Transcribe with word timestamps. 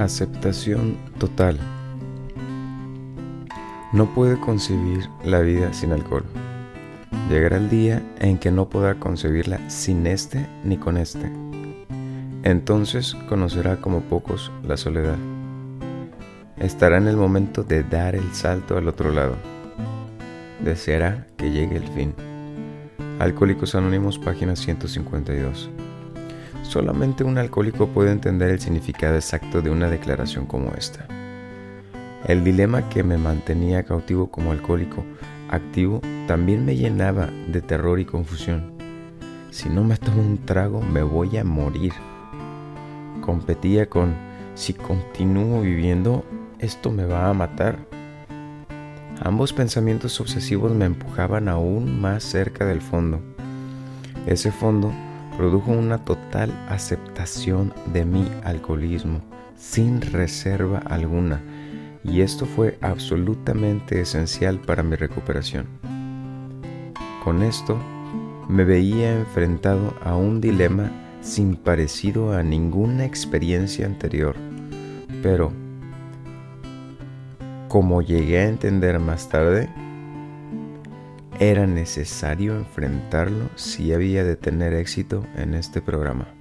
Aceptación 0.00 0.96
total. 1.18 1.58
No 3.92 4.06
puede 4.14 4.40
concebir 4.40 5.10
la 5.26 5.40
vida 5.40 5.74
sin 5.74 5.92
alcohol. 5.92 6.24
Llegará 7.28 7.58
el 7.58 7.68
día 7.68 8.02
en 8.18 8.38
que 8.38 8.50
no 8.50 8.70
podrá 8.70 8.94
concebirla 8.94 9.68
sin 9.68 10.06
este 10.06 10.48
ni 10.64 10.78
con 10.78 10.96
este. 10.96 11.30
Entonces 12.44 13.14
conocerá 13.28 13.76
como 13.82 14.00
pocos 14.00 14.50
la 14.66 14.78
soledad. 14.78 15.18
Estará 16.56 16.96
en 16.96 17.06
el 17.06 17.18
momento 17.18 17.62
de 17.62 17.82
dar 17.82 18.14
el 18.14 18.32
salto 18.32 18.78
al 18.78 18.88
otro 18.88 19.12
lado. 19.12 19.36
Deseará 20.64 21.26
que 21.36 21.50
llegue 21.50 21.76
el 21.76 21.88
fin. 21.88 22.14
Alcohólicos 23.18 23.74
Anónimos, 23.74 24.18
página 24.18 24.56
152. 24.56 25.68
Solamente 26.62 27.24
un 27.24 27.38
alcohólico 27.38 27.88
puede 27.88 28.12
entender 28.12 28.50
el 28.50 28.60
significado 28.60 29.16
exacto 29.16 29.62
de 29.62 29.70
una 29.70 29.88
declaración 29.88 30.46
como 30.46 30.72
esta. 30.74 31.06
El 32.26 32.44
dilema 32.44 32.88
que 32.88 33.02
me 33.02 33.16
mantenía 33.16 33.82
cautivo 33.82 34.30
como 34.30 34.52
alcohólico 34.52 35.04
activo 35.48 36.00
también 36.26 36.64
me 36.64 36.76
llenaba 36.76 37.30
de 37.48 37.60
terror 37.60 37.98
y 37.98 38.04
confusión. 38.04 38.72
Si 39.50 39.68
no 39.68 39.82
me 39.82 39.96
tomo 39.96 40.22
un 40.22 40.38
trago 40.44 40.80
me 40.80 41.02
voy 41.02 41.36
a 41.38 41.44
morir. 41.44 41.92
Competía 43.20 43.88
con 43.88 44.14
si 44.54 44.74
continúo 44.74 45.62
viviendo 45.62 46.24
esto 46.58 46.90
me 46.90 47.06
va 47.06 47.30
a 47.30 47.34
matar. 47.34 47.78
Ambos 49.22 49.52
pensamientos 49.52 50.20
obsesivos 50.20 50.72
me 50.72 50.84
empujaban 50.84 51.48
aún 51.48 52.00
más 52.00 52.22
cerca 52.22 52.64
del 52.64 52.80
fondo. 52.80 53.20
Ese 54.26 54.52
fondo 54.52 54.92
produjo 55.40 55.72
una 55.72 55.96
total 56.04 56.52
aceptación 56.68 57.72
de 57.94 58.04
mi 58.04 58.30
alcoholismo, 58.44 59.22
sin 59.56 60.02
reserva 60.02 60.82
alguna, 60.84 61.40
y 62.04 62.20
esto 62.20 62.44
fue 62.44 62.76
absolutamente 62.82 64.02
esencial 64.02 64.58
para 64.58 64.82
mi 64.82 64.96
recuperación. 64.96 65.64
Con 67.24 67.42
esto, 67.42 67.78
me 68.50 68.64
veía 68.64 69.14
enfrentado 69.18 69.94
a 70.04 70.14
un 70.14 70.42
dilema 70.42 70.90
sin 71.22 71.56
parecido 71.56 72.34
a 72.34 72.42
ninguna 72.42 73.06
experiencia 73.06 73.86
anterior, 73.86 74.36
pero, 75.22 75.52
como 77.68 78.02
llegué 78.02 78.40
a 78.40 78.48
entender 78.48 78.98
más 78.98 79.30
tarde, 79.30 79.70
era 81.40 81.66
necesario 81.66 82.54
enfrentarlo 82.54 83.48
si 83.56 83.94
había 83.94 84.24
de 84.24 84.36
tener 84.36 84.74
éxito 84.74 85.26
en 85.36 85.54
este 85.54 85.80
programa. 85.80 86.39